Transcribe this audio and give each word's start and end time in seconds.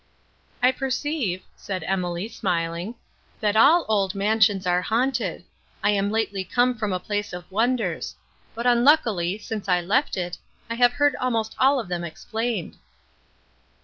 "I 0.63 0.71
perceive," 0.71 1.43
said 1.55 1.83
Emily, 1.83 2.27
smiling, 2.27 2.95
"that 3.39 3.55
all 3.55 3.85
old 3.87 4.15
mansions 4.15 4.65
are 4.65 4.81
haunted; 4.81 5.43
I 5.83 5.91
am 5.91 6.09
lately 6.09 6.43
come 6.43 6.73
from 6.73 6.91
a 6.91 6.99
place 6.99 7.33
of 7.33 7.45
wonders; 7.51 8.15
but 8.55 8.65
unluckily, 8.65 9.37
since 9.37 9.69
I 9.69 9.79
left 9.79 10.17
it, 10.17 10.39
I 10.71 10.73
have 10.73 10.93
heard 10.93 11.15
almost 11.17 11.55
all 11.59 11.79
of 11.79 11.87
them 11.87 12.03
explained." 12.03 12.77